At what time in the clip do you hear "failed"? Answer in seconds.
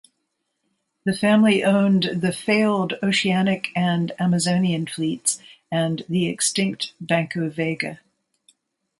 2.33-2.93